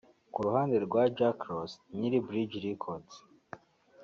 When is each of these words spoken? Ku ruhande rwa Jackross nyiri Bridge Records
Ku 0.33 0.39
ruhande 0.45 0.75
rwa 0.85 1.03
Jackross 1.17 1.71
nyiri 1.97 2.17
Bridge 2.27 2.57
Records 2.67 3.15